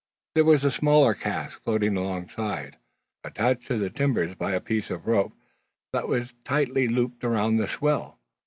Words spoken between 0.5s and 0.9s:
a